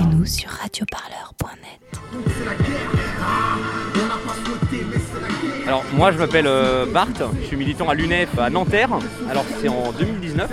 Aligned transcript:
Écoutez-nous 0.00 0.24
sur 0.24 0.48
radioparleur.net. 0.48 2.00
Alors 5.66 5.84
moi 5.92 6.10
je 6.10 6.18
m'appelle 6.18 6.46
euh, 6.46 6.86
Bart, 6.86 7.08
je 7.40 7.46
suis 7.46 7.56
militant 7.56 7.88
à 7.88 7.94
l'UNEF 7.94 8.38
à 8.38 8.48
Nanterre. 8.48 8.90
Alors 9.28 9.44
c'est 9.58 9.68
en 9.68 9.92
2019, 9.92 10.50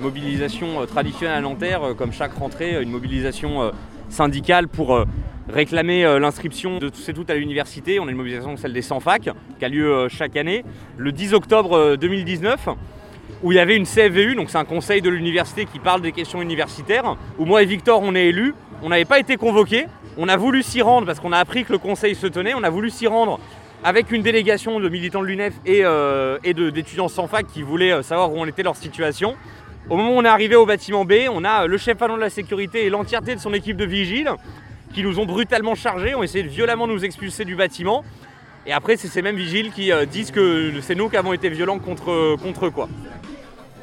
mobilisation 0.00 0.82
euh, 0.82 0.86
traditionnelle 0.86 1.36
à 1.36 1.40
Nanterre, 1.40 1.82
euh, 1.84 1.94
comme 1.94 2.12
chaque 2.12 2.32
rentrée, 2.34 2.82
une 2.82 2.90
mobilisation 2.90 3.70
syndicale 4.08 4.66
pour 4.66 5.04
réclamer 5.48 6.18
l'inscription 6.18 6.78
de 6.78 6.88
tous 6.88 7.08
et 7.08 7.14
toutes 7.14 7.30
à 7.30 7.34
l'université. 7.34 8.00
On 8.00 8.08
a 8.08 8.10
une 8.10 8.16
mobilisation, 8.16 8.56
celle 8.56 8.72
des 8.72 8.82
100 8.82 9.00
facs, 9.00 9.30
qui 9.58 9.64
a 9.64 9.68
lieu 9.68 10.08
chaque 10.08 10.36
année. 10.36 10.64
Le 10.96 11.12
10 11.12 11.34
octobre 11.34 11.96
2019, 11.96 12.68
où 13.42 13.52
il 13.52 13.56
y 13.56 13.58
avait 13.58 13.76
une 13.76 13.86
CFVU, 13.86 14.34
donc 14.34 14.50
c'est 14.50 14.58
un 14.58 14.64
conseil 14.64 15.02
de 15.02 15.10
l'université 15.10 15.66
qui 15.66 15.78
parle 15.78 16.00
des 16.00 16.12
questions 16.12 16.42
universitaires, 16.42 17.16
où 17.38 17.44
moi 17.44 17.62
et 17.62 17.66
Victor 17.66 18.00
on 18.02 18.14
est 18.14 18.26
élus. 18.26 18.54
On 18.82 18.90
n'avait 18.90 19.04
pas 19.04 19.18
été 19.18 19.36
convoqués, 19.36 19.86
on 20.16 20.28
a 20.28 20.36
voulu 20.36 20.62
s'y 20.62 20.82
rendre 20.82 21.06
parce 21.06 21.18
qu'on 21.18 21.32
a 21.32 21.38
appris 21.38 21.64
que 21.64 21.72
le 21.72 21.78
conseil 21.78 22.14
se 22.14 22.26
tenait, 22.26 22.54
on 22.54 22.62
a 22.62 22.70
voulu 22.70 22.90
s'y 22.90 23.06
rendre 23.08 23.40
avec 23.82 24.12
une 24.12 24.22
délégation 24.22 24.80
de 24.80 24.88
militants 24.88 25.20
de 25.20 25.26
l'UNEF 25.26 25.54
et, 25.66 25.80
euh, 25.84 26.38
d'étudiants 26.42 27.08
sans 27.08 27.26
fac 27.26 27.46
qui 27.46 27.62
voulaient 27.62 27.92
euh, 27.92 28.02
savoir 28.02 28.32
où 28.32 28.38
en 28.38 28.46
était 28.46 28.62
leur 28.62 28.76
situation. 28.76 29.34
Au 29.90 29.96
moment 29.96 30.10
où 30.10 30.18
on 30.18 30.24
est 30.24 30.28
arrivé 30.28 30.54
au 30.54 30.66
bâtiment 30.66 31.04
B, 31.04 31.12
on 31.30 31.44
a 31.44 31.66
le 31.66 31.78
chef 31.78 32.00
adjoint 32.02 32.16
de 32.16 32.22
la 32.22 32.30
sécurité 32.30 32.84
et 32.84 32.90
l'entièreté 32.90 33.34
de 33.34 33.40
son 33.40 33.52
équipe 33.54 33.76
de 33.76 33.84
vigiles 33.84 34.30
qui 34.94 35.02
nous 35.02 35.18
ont 35.18 35.26
brutalement 35.26 35.74
chargés, 35.74 36.14
ont 36.14 36.22
essayé 36.22 36.44
de 36.44 36.48
violemment 36.48 36.86
nous 36.86 37.04
expulser 37.04 37.44
du 37.44 37.56
bâtiment. 37.56 38.04
Et 38.66 38.72
après, 38.72 38.96
c'est 38.96 39.08
ces 39.08 39.22
mêmes 39.22 39.36
vigiles 39.36 39.72
qui 39.72 39.92
euh, 39.92 40.04
disent 40.04 40.30
que 40.30 40.72
c'est 40.82 40.94
nous 40.94 41.08
qui 41.08 41.16
avons 41.16 41.32
été 41.32 41.48
violents 41.48 41.78
contre, 41.78 42.36
contre. 42.42 42.68
Quoi. 42.68 42.88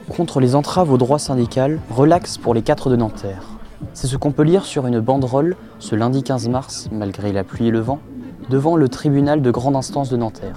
Contre 0.10 0.40
les 0.40 0.56
entraves 0.56 0.92
au 0.92 0.98
droit 0.98 1.20
syndical, 1.20 1.80
relax 1.90 2.38
pour 2.38 2.54
les 2.54 2.62
quatre 2.62 2.90
de 2.90 2.96
Nanterre. 2.96 3.55
C'est 3.94 4.08
ce 4.08 4.18
qu'on 4.18 4.32
peut 4.32 4.44
lire 4.44 4.66
sur 4.66 4.88
une 4.88 5.00
banderole 5.00 5.56
ce 5.80 5.96
lundi 5.96 6.24
15 6.24 6.50
mars, 6.50 6.90
malgré 6.92 7.32
la 7.32 7.44
pluie 7.44 7.68
et 7.68 7.72
le 7.72 7.80
vent, 7.80 8.00
devant 8.50 8.76
le 8.76 8.90
tribunal 8.90 9.42
de 9.42 9.52
grande 9.52 9.76
instance 9.76 10.10
de 10.10 10.18
Nanterre. 10.18 10.56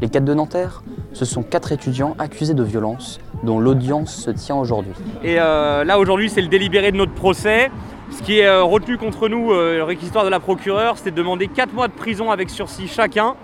Les 0.00 0.08
quatre 0.08 0.24
de 0.24 0.34
Nanterre, 0.34 0.82
ce 1.12 1.24
sont 1.24 1.42
quatre 1.42 1.72
étudiants 1.72 2.14
accusés 2.18 2.54
de 2.54 2.62
violence 2.62 3.18
dont 3.42 3.58
l'audience 3.58 4.14
se 4.14 4.30
tient 4.30 4.56
aujourd'hui. 4.56 4.92
Et 5.24 5.40
euh, 5.40 5.84
là 5.84 5.98
aujourd'hui 5.98 6.28
c'est 6.28 6.40
le 6.42 6.48
délibéré 6.48 6.92
de 6.92 6.96
notre 6.96 7.12
procès. 7.12 7.70
Ce 8.10 8.22
qui 8.22 8.38
est 8.38 8.46
euh, 8.46 8.62
retenu 8.62 8.96
contre 8.96 9.28
nous, 9.28 9.52
euh, 9.52 9.78
le 9.78 9.82
réquisitoire 9.82 10.24
de 10.24 10.30
la 10.30 10.40
procureure, 10.40 10.96
c'est 10.96 11.10
de 11.10 11.16
demander 11.16 11.48
4 11.48 11.74
mois 11.74 11.88
de 11.88 11.92
prison 11.92 12.30
avec 12.30 12.50
sursis 12.50 12.88
chacun, 12.88 13.34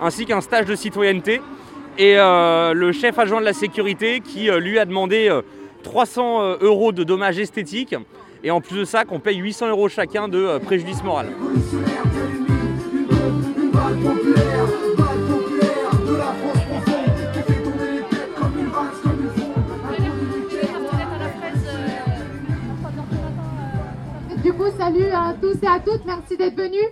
ainsi 0.00 0.24
qu'un 0.24 0.40
stage 0.40 0.66
de 0.66 0.74
citoyenneté. 0.74 1.40
Et 1.98 2.16
le 2.16 2.90
chef 2.90 3.20
adjoint 3.20 3.38
de 3.38 3.44
la 3.44 3.52
sécurité 3.52 4.18
qui 4.18 4.50
lui 4.50 4.80
a 4.80 4.84
demandé 4.84 5.30
300 5.84 6.56
euros 6.60 6.90
de 6.90 7.04
dommages 7.04 7.38
esthétiques 7.38 7.94
et 8.44 8.50
en 8.50 8.60
plus 8.60 8.76
de 8.76 8.84
ça 8.84 9.04
qu'on 9.04 9.18
paye 9.18 9.38
800 9.38 9.70
euros 9.70 9.88
chacun 9.88 10.28
de 10.28 10.58
préjudice 10.58 11.02
moral. 11.02 11.28
Du 24.42 24.52
coup, 24.52 24.64
salut 24.76 25.06
à 25.06 25.34
tous 25.40 25.56
et 25.62 25.66
à 25.66 25.80
toutes, 25.80 26.04
merci 26.04 26.36
d'être 26.36 26.54
venus. 26.56 26.84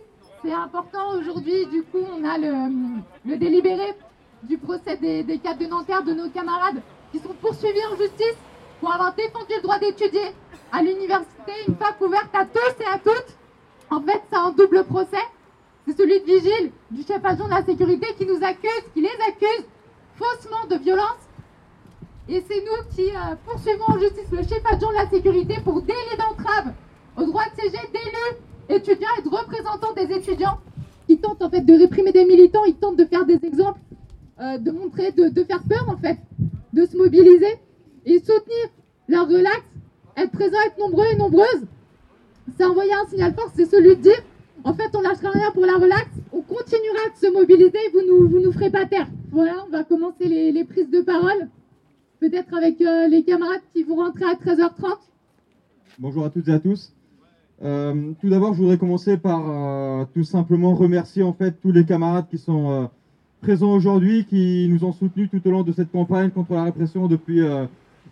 C'est 0.42 0.54
important 0.54 1.18
aujourd'hui, 1.18 1.66
du 1.66 1.82
coup, 1.82 2.00
on 2.18 2.24
a 2.24 2.38
le, 2.38 3.36
délibéré 3.36 3.94
du 4.42 4.56
procès 4.56 4.96
des, 4.96 5.22
des 5.22 5.38
cadres 5.38 5.60
de 5.60 5.66
Nanterre, 5.66 6.02
de 6.02 6.14
nos 6.14 6.30
camarades 6.30 6.80
qui 7.12 7.18
sont 7.18 7.34
poursuivis 7.40 7.84
en 7.92 7.96
justice 7.96 8.36
pour 8.80 8.92
avoir 8.92 9.14
défendu 9.14 9.52
le 9.54 9.62
droit 9.62 9.78
d'étudier 9.78 10.32
à 10.72 10.82
l'université, 10.82 11.52
une 11.68 11.76
fac 11.76 12.00
ouverte 12.00 12.34
à 12.34 12.46
tous 12.46 12.82
et 12.82 12.86
à 12.86 12.98
toutes. 12.98 13.36
En 13.90 14.00
fait, 14.00 14.22
c'est 14.30 14.36
un 14.36 14.50
double 14.52 14.84
procès. 14.84 15.24
C'est 15.86 15.96
celui 15.96 16.20
de 16.20 16.24
Vigile, 16.24 16.72
du 16.90 17.02
chef 17.02 17.24
agent 17.24 17.44
de 17.44 17.50
la 17.50 17.64
sécurité, 17.64 18.06
qui 18.16 18.24
nous 18.24 18.42
accuse, 18.42 18.84
qui 18.94 19.02
les 19.02 19.08
accuse 19.28 19.66
faussement 20.16 20.66
de 20.70 20.76
violence. 20.76 21.28
Et 22.28 22.42
c'est 22.48 22.60
nous 22.60 22.94
qui 22.94 23.10
euh, 23.10 23.34
poursuivons 23.44 23.84
en 23.88 23.98
justice 23.98 24.30
le 24.30 24.42
chef 24.42 24.62
adjoint 24.64 24.90
de 24.90 24.96
la 24.96 25.10
sécurité 25.10 25.56
pour 25.64 25.82
délit 25.82 26.16
d'entrave 26.16 26.72
au 27.16 27.24
droit 27.24 27.42
de 27.44 27.60
CG 27.60 27.76
d'élus, 27.92 28.38
étudiants 28.68 29.08
et 29.18 29.22
de 29.22 29.28
représentants 29.28 29.92
des 29.92 30.10
étudiants 30.14 30.58
qui 31.06 31.18
tentent 31.18 31.42
en 31.42 31.50
fait 31.50 31.62
de 31.62 31.74
réprimer 31.74 32.12
des 32.12 32.24
militants, 32.24 32.64
ils 32.64 32.76
tentent 32.76 32.96
de 32.96 33.04
faire 33.04 33.26
des 33.26 33.44
exemples, 33.44 33.80
euh, 34.40 34.56
de 34.56 34.70
montrer, 34.70 35.10
de, 35.12 35.28
de, 35.28 35.44
faire 35.44 35.62
peur 35.68 35.84
en 35.88 35.96
fait, 35.96 36.18
de 36.72 36.86
se 36.86 36.96
mobiliser 36.96 37.58
et 38.06 38.18
soutenir 38.20 38.68
leur 39.08 39.28
relax, 39.28 39.60
être 40.16 40.32
présent, 40.32 40.56
être 40.66 40.78
nombreux 40.78 41.06
et 41.12 41.16
nombreuses. 41.16 41.66
C'est 42.56 42.64
envoyer 42.64 42.92
un 42.92 43.08
signal 43.08 43.34
fort, 43.34 43.50
c'est 43.54 43.66
celui 43.66 43.96
de 43.96 44.02
dire 44.02 44.22
en 44.64 44.74
fait, 44.74 44.90
on 44.94 45.00
lâchera 45.00 45.30
rien 45.30 45.50
pour 45.52 45.66
la 45.66 45.74
relax. 45.74 46.08
On 46.32 46.40
continuera 46.40 47.08
de 47.12 47.26
se 47.26 47.32
mobiliser. 47.32 47.78
Vous 47.92 48.02
nous, 48.06 48.28
vous 48.28 48.40
nous 48.40 48.52
ferez 48.52 48.70
pas 48.70 48.86
taire. 48.86 49.08
Voilà, 49.30 49.64
on 49.66 49.70
va 49.70 49.82
commencer 49.82 50.28
les, 50.28 50.64
prises 50.64 50.90
de 50.90 51.00
parole. 51.00 51.48
Peut-être 52.20 52.54
avec 52.56 52.80
euh, 52.80 53.08
les 53.08 53.24
camarades 53.24 53.62
qui 53.74 53.82
vont 53.82 53.96
rentrer 53.96 54.24
à 54.24 54.34
13h30. 54.34 54.98
Bonjour 55.98 56.24
à 56.24 56.30
toutes 56.30 56.46
et 56.48 56.52
à 56.52 56.60
tous. 56.60 56.92
Euh, 57.64 58.12
tout 58.20 58.28
d'abord, 58.28 58.54
je 58.54 58.60
voudrais 58.60 58.78
commencer 58.78 59.16
par 59.16 59.42
euh, 59.48 60.04
tout 60.14 60.24
simplement 60.24 60.74
remercier 60.74 61.22
en 61.22 61.32
fait 61.32 61.60
tous 61.60 61.72
les 61.72 61.84
camarades 61.84 62.26
qui 62.28 62.38
sont 62.38 62.88
présents 63.40 63.72
aujourd'hui, 63.72 64.24
qui 64.26 64.68
nous 64.70 64.84
ont 64.84 64.92
soutenus 64.92 65.28
tout 65.30 65.40
au 65.46 65.50
long 65.50 65.64
de 65.64 65.72
cette 65.72 65.90
campagne 65.90 66.30
contre 66.30 66.52
la 66.54 66.64
répression 66.64 67.08
depuis 67.08 67.40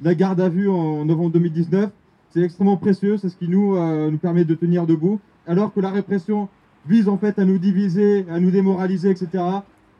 la 0.03 0.15
garde 0.15 0.41
à 0.41 0.49
vue 0.49 0.69
en 0.69 1.05
novembre 1.05 1.33
2019. 1.33 1.91
C'est 2.31 2.43
extrêmement 2.43 2.77
précieux, 2.77 3.17
c'est 3.17 3.29
ce 3.29 3.37
qui 3.37 3.49
nous, 3.49 3.77
nous 3.77 4.19
permet 4.19 4.45
de 4.45 4.55
tenir 4.55 4.87
debout 4.87 5.19
alors 5.47 5.73
que 5.73 5.81
la 5.81 5.91
répression 5.91 6.49
vise 6.87 7.09
en 7.09 7.19
fait 7.19 7.39
à 7.39 7.45
nous 7.45 7.59
diviser, 7.59 8.25
à 8.31 8.41
nous 8.41 8.51
démoraliser, 8.51 9.11
etc. 9.11 9.45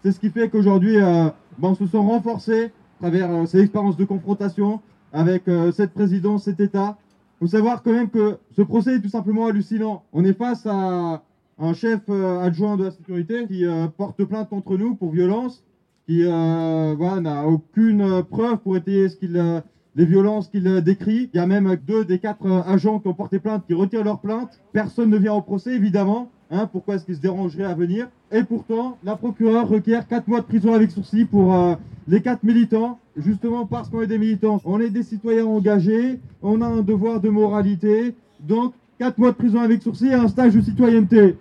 C'est 0.03 0.13
ce 0.13 0.21
qui 0.21 0.31
fait 0.31 0.49
qu'aujourd'hui, 0.49 0.97
euh, 0.97 1.29
ben, 1.59 1.69
on 1.69 1.75
se 1.75 1.87
sent 1.87 1.99
renforcés 1.99 2.65
à 2.65 3.01
travers 3.01 3.31
euh, 3.31 3.47
ces 3.47 3.61
expériences 3.61 3.97
de 3.97 4.05
confrontation 4.05 4.81
avec 5.13 5.49
euh, 5.49 5.73
cette 5.73 5.93
présidence, 5.93 6.45
cet 6.45 6.61
État. 6.61 6.97
Il 7.37 7.47
faut 7.47 7.51
savoir 7.51 7.83
quand 7.83 7.93
même 7.93 8.11
que 8.11 8.39
ce 8.53 8.63
procès 8.63 8.97
est 8.97 9.01
tout 9.01 9.09
simplement 9.09 9.47
hallucinant. 9.47 10.05
On 10.13 10.25
est 10.25 10.35
face 10.35 10.67
à 10.67 11.23
un 11.59 11.75
chef 11.75 12.09
adjoint 12.09 12.77
de 12.77 12.85
la 12.85 12.91
sécurité 12.91 13.47
qui 13.47 13.65
porte 13.97 14.23
plainte 14.25 14.49
contre 14.49 14.77
nous 14.77 14.95
pour 14.95 15.11
violence, 15.11 15.63
qui 16.07 16.23
n'a 16.23 17.47
aucune 17.47 18.23
preuve 18.25 18.59
pour 18.59 18.77
étayer 18.77 19.09
ce 19.09 19.17
qu'il 19.17 19.63
les 19.97 20.05
violences 20.05 20.49
qu'il 20.49 20.65
décrit. 20.83 21.31
Il 21.33 21.37
y 21.37 21.41
a 21.41 21.47
même 21.47 21.77
deux 21.87 22.05
des 22.05 22.19
quatre 22.19 22.47
euh, 22.47 22.63
agents 22.67 22.99
qui 23.01 23.09
ont 23.09 23.15
porté 23.15 23.39
plainte 23.39 23.65
qui 23.67 23.75
retirent 23.75 24.05
leur 24.05 24.21
plainte. 24.21 24.61
Personne 24.73 25.11
ne 25.11 25.17
vient 25.19 25.35
au 25.35 25.43
procès, 25.43 25.75
évidemment. 25.75 26.31
Hein, 26.51 26.69
pourquoi 26.71 26.97
est-ce 26.97 27.05
qu'ils 27.05 27.17
se 27.17 27.21
dérangeraient 27.21 27.65
à 27.65 27.75
venir? 27.75 28.09
Et 28.33 28.43
pourtant, 28.43 28.99
la 29.05 29.15
procureure 29.15 29.69
requiert 29.69 30.09
quatre 30.09 30.27
mois 30.27 30.41
de 30.41 30.47
prison 30.47 30.75
avec 30.75 30.91
sourcil 30.91 31.27
pour 31.27 31.55
euh, 31.55 31.75
les 32.09 32.21
quatre 32.23 32.43
militants, 32.43 32.99
justement 33.17 33.67
parce 33.67 33.89
qu'on 33.89 34.03
est 34.03 34.09
des 34.09 34.19
militants. 34.19 34.61
On 34.65 34.81
est 34.81 34.91
des 34.91 35.05
citoyens 35.05 35.47
engagés, 35.47 36.19
on 36.43 36.61
a 36.61 36.67
un 36.67 36.83
devoir 36.83 37.21
de 37.21 37.29
moralité, 37.29 38.17
donc 38.41 38.75
quatre 38.99 39.19
mois 39.19 39.31
de 39.31 39.37
prison 39.37 39.61
avec 39.61 39.83
sourcil 39.83 40.09
et 40.09 40.15
un 40.15 40.29
stage 40.29 40.55
de 40.55 40.61
citoyenneté. 40.61 41.37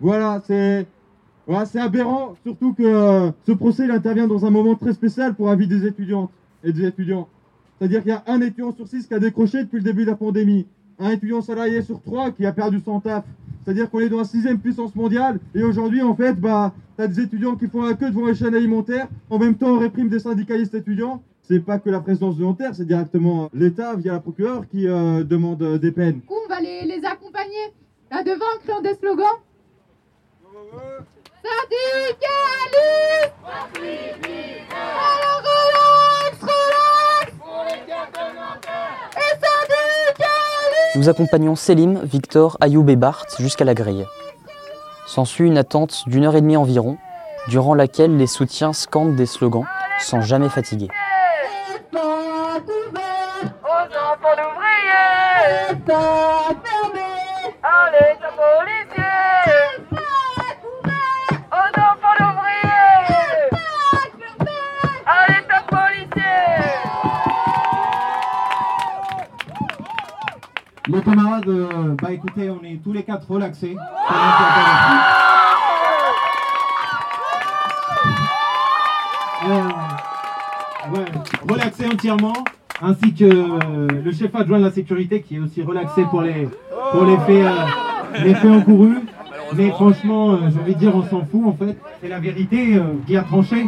Voilà, 0.00 0.42
c'est 0.44 0.86
aberrant, 1.78 2.34
surtout 2.42 2.74
que 2.74 2.82
euh, 2.82 3.30
ce 3.46 3.52
procès 3.52 3.90
intervient 3.90 4.26
dans 4.26 4.44
un 4.44 4.50
moment 4.50 4.74
très 4.74 4.92
spécial 4.92 5.34
pour 5.34 5.46
la 5.48 5.56
vie 5.56 5.66
des 5.66 5.86
étudiantes 5.86 6.30
et 6.62 6.72
des 6.72 6.86
étudiants. 6.86 7.28
C'est-à-dire 7.80 8.02
qu'il 8.02 8.10
y 8.10 8.14
a 8.14 8.22
un 8.26 8.42
étudiant 8.42 8.72
sur 8.72 8.86
six 8.86 9.06
qui 9.06 9.14
a 9.14 9.18
décroché 9.18 9.64
depuis 9.64 9.78
le 9.78 9.82
début 9.82 10.04
de 10.04 10.10
la 10.10 10.16
pandémie. 10.16 10.66
Un 10.98 11.12
étudiant 11.12 11.40
salarié 11.40 11.80
sur 11.80 12.02
trois 12.02 12.30
qui 12.30 12.44
a 12.44 12.52
perdu 12.52 12.78
son 12.84 13.00
taf. 13.00 13.24
C'est-à-dire 13.64 13.88
qu'on 13.88 14.00
est 14.00 14.10
dans 14.10 14.18
la 14.18 14.24
sixième 14.24 14.58
puissance 14.58 14.94
mondiale. 14.94 15.40
Et 15.54 15.62
aujourd'hui, 15.62 16.02
en 16.02 16.14
fait, 16.14 16.34
bah, 16.34 16.74
tu 16.98 17.08
des 17.08 17.20
étudiants 17.20 17.56
qui 17.56 17.68
font 17.68 17.82
la 17.82 17.94
queue 17.94 18.10
devant 18.10 18.26
les 18.26 18.34
chaînes 18.34 18.54
alimentaires. 18.54 19.08
En 19.30 19.38
même 19.38 19.54
temps, 19.54 19.68
on 19.68 19.78
réprime 19.78 20.10
des 20.10 20.18
syndicalistes 20.18 20.74
étudiants. 20.74 21.22
C'est 21.42 21.60
pas 21.60 21.78
que 21.78 21.88
la 21.88 22.00
présidence 22.00 22.36
de 22.36 22.42
Nanterre, 22.42 22.74
c'est 22.74 22.84
directement 22.84 23.48
l'État 23.54 23.96
via 23.96 24.12
la 24.12 24.20
procureure 24.20 24.68
qui 24.68 24.86
euh, 24.86 25.24
demande 25.24 25.62
euh, 25.62 25.78
des 25.78 25.90
peines. 25.90 26.20
On 26.28 26.48
va 26.48 26.60
les, 26.60 26.82
les 26.84 27.04
accompagner 27.06 27.72
là 28.10 28.22
devant 28.22 28.44
en 28.44 28.58
criant 28.62 28.82
des 28.82 28.94
slogans. 28.94 29.24
Nous 41.00 41.08
accompagnons 41.08 41.56
Selim, 41.56 41.98
Victor, 42.04 42.58
Ayoub 42.60 42.90
et 42.90 42.96
Bart 42.96 43.24
jusqu'à 43.38 43.64
la 43.64 43.72
grille. 43.72 44.04
S'ensuit 45.06 45.46
une 45.46 45.56
attente 45.56 46.02
d'une 46.06 46.26
heure 46.26 46.36
et 46.36 46.42
demie 46.42 46.58
environ, 46.58 46.98
durant 47.48 47.72
laquelle 47.72 48.18
les 48.18 48.26
soutiens 48.26 48.74
scandent 48.74 49.16
des 49.16 49.24
slogans 49.24 49.64
sans 49.98 50.20
jamais 50.20 50.50
fatiguer. 50.50 50.88
Camarades 71.00 71.48
euh, 71.48 71.94
bah 72.00 72.12
écoutez, 72.12 72.50
on 72.50 72.62
est 72.64 72.80
tous 72.82 72.92
les 72.92 73.02
quatre 73.02 73.30
relaxés. 73.30 73.76
Euh, 79.48 79.68
relaxés 81.48 81.86
entièrement, 81.86 82.34
ainsi 82.82 83.14
que 83.14 83.24
euh, 83.24 83.88
le 84.04 84.12
chef 84.12 84.34
adjoint 84.34 84.58
de 84.58 84.64
la 84.64 84.70
sécurité 84.70 85.22
qui 85.22 85.36
est 85.36 85.38
aussi 85.38 85.62
relaxé 85.62 86.04
pour 86.04 86.22
les, 86.22 86.48
pour 86.92 87.04
les 87.04 87.16
faits, 87.18 87.52
les 88.22 88.34
faits 88.34 88.50
encourus. 88.50 88.98
Mais 89.54 89.70
franchement, 89.70 90.38
j'ai 90.50 90.60
envie 90.60 90.74
de 90.74 90.78
dire, 90.78 90.94
on 90.94 91.02
s'en 91.02 91.24
fout 91.24 91.46
en 91.46 91.52
fait. 91.54 91.76
C'est 92.02 92.08
la 92.08 92.20
vérité 92.20 92.80
qui 93.06 93.16
a 93.16 93.22
tranché. 93.22 93.66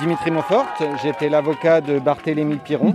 Dimitri 0.00 0.30
Montfort, 0.30 0.66
j'étais 1.02 1.28
l'avocat 1.28 1.82
de 1.82 1.98
Barthélémy 1.98 2.56
Piron 2.56 2.94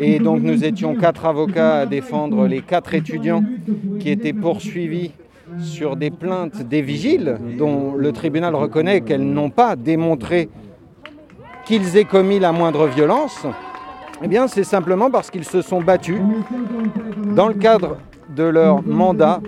et 0.00 0.18
donc 0.18 0.40
nous 0.40 0.64
étions 0.64 0.94
quatre 0.94 1.26
avocats 1.26 1.80
à 1.80 1.86
défendre 1.86 2.46
les 2.46 2.62
quatre 2.62 2.94
étudiants 2.94 3.44
qui 4.00 4.08
étaient 4.08 4.32
poursuivis 4.32 5.12
sur 5.60 5.94
des 5.96 6.10
plaintes 6.10 6.62
des 6.62 6.80
vigiles 6.80 7.36
dont 7.58 7.94
le 7.94 8.12
tribunal 8.12 8.54
reconnaît 8.54 9.02
qu'elles 9.02 9.26
n'ont 9.26 9.50
pas 9.50 9.76
démontré 9.76 10.48
qu'ils 11.66 11.98
aient 11.98 12.04
commis 12.04 12.38
la 12.38 12.52
moindre 12.52 12.86
violence. 12.86 13.46
Eh 14.22 14.28
bien, 14.28 14.48
c'est 14.48 14.64
simplement 14.64 15.10
parce 15.10 15.30
qu'ils 15.30 15.44
se 15.44 15.60
sont 15.60 15.82
battus 15.82 16.20
dans 17.36 17.48
le 17.48 17.54
cadre 17.54 17.98
de 18.34 18.44
leur 18.44 18.82
mandat 18.82 19.40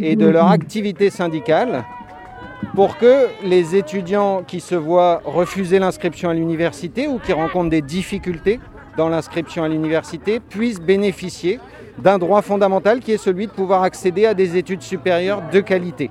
et 0.00 0.16
de 0.16 0.26
leur 0.26 0.50
activité 0.50 1.10
syndicale 1.10 1.84
pour 2.74 2.96
que 2.96 3.28
les 3.42 3.74
étudiants 3.74 4.42
qui 4.46 4.60
se 4.60 4.74
voient 4.74 5.22
refuser 5.24 5.78
l'inscription 5.78 6.30
à 6.30 6.34
l'université 6.34 7.08
ou 7.08 7.18
qui 7.18 7.32
rencontrent 7.32 7.70
des 7.70 7.82
difficultés 7.82 8.60
dans 8.96 9.08
l'inscription 9.08 9.64
à 9.64 9.68
l'université 9.68 10.40
puissent 10.40 10.80
bénéficier 10.80 11.58
d'un 11.98 12.18
droit 12.18 12.42
fondamental 12.42 13.00
qui 13.00 13.12
est 13.12 13.18
celui 13.18 13.46
de 13.46 13.52
pouvoir 13.52 13.82
accéder 13.82 14.26
à 14.26 14.34
des 14.34 14.56
études 14.56 14.82
supérieures 14.82 15.42
de 15.52 15.60
qualité. 15.60 16.10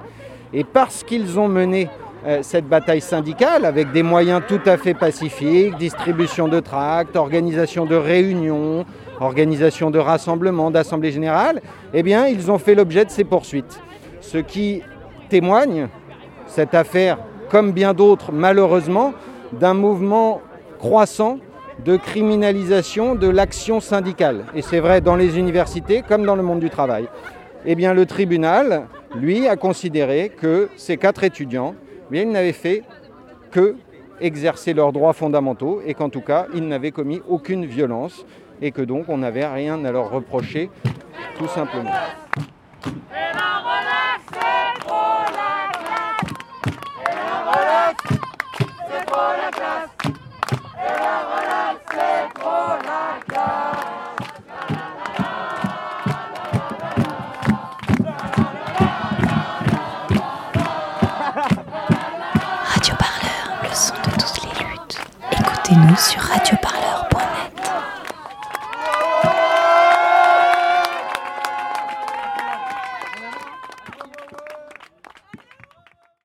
Et 0.54 0.64
parce 0.64 1.04
qu'ils 1.04 1.40
ont 1.40 1.48
mené 1.48 1.90
euh, 2.26 2.40
cette 2.42 2.68
bataille 2.68 3.02
syndicale 3.02 3.64
avec 3.64 3.92
des 3.92 4.04
moyens 4.04 4.42
tout 4.48 4.60
à 4.66 4.78
fait 4.78 4.94
pacifiques, 4.94 5.78
distribution 5.78 6.48
de 6.48 6.60
tracts, 6.60 7.16
organisation 7.16 7.86
de 7.86 7.96
réunions, 7.96 8.86
organisation 9.22 9.90
de 9.90 10.00
rassemblements, 10.00 10.72
d'assemblées 10.72 11.12
générales, 11.12 11.62
eh 11.94 12.04
bien, 12.04 12.28
ils 12.28 12.52
ont 12.52 12.58
fait 12.58 12.76
l'objet 12.76 13.06
de 13.06 13.10
ces 13.10 13.24
poursuites. 13.24 13.82
Ce 14.20 14.38
qui 14.38 14.82
témoigne, 15.30 15.88
cette 16.50 16.74
affaire, 16.74 17.18
comme 17.50 17.72
bien 17.72 17.94
d'autres, 17.94 18.32
malheureusement, 18.32 19.14
d'un 19.54 19.74
mouvement 19.74 20.42
croissant 20.80 21.40
de 21.86 21.96
criminalisation 21.96 23.16
de 23.16 23.30
l'action 23.30 23.80
syndicale. 23.80 24.46
Et 24.54 24.62
c'est 24.62 24.80
vrai 24.80 25.02
dans 25.02 25.16
les 25.16 25.38
universités 25.40 26.04
comme 26.08 26.26
dans 26.26 26.36
le 26.36 26.44
monde 26.44 26.60
du 26.60 26.70
travail. 26.70 27.08
Eh 27.66 27.76
bien, 27.76 27.94
le 27.94 28.06
tribunal, 28.06 28.88
lui, 29.16 29.48
a 29.48 29.56
considéré 29.56 30.30
que 30.30 30.70
ces 30.76 30.98
quatre 30.98 31.24
étudiants, 31.24 31.76
eh 32.10 32.12
bien, 32.12 32.24
ils 32.24 32.32
n'avaient 32.32 32.52
fait 32.52 32.84
que 33.52 33.76
exercer 34.22 34.74
leurs 34.74 34.92
droits 34.92 35.14
fondamentaux 35.14 35.82
et 35.86 35.94
qu'en 35.94 36.10
tout 36.10 36.22
cas, 36.22 36.48
ils 36.54 36.68
n'avaient 36.68 36.92
commis 36.92 37.22
aucune 37.28 37.66
violence 37.66 38.26
et 38.62 38.72
que 38.72 38.82
donc 38.82 39.06
on 39.08 39.18
n'avait 39.18 39.48
rien 39.48 39.84
à 39.86 39.92
leur 39.92 40.12
reprocher, 40.12 40.70
tout 41.38 41.48
simplement. 41.48 41.92
Sur 65.98 66.22
radioparleur.net. 66.22 66.59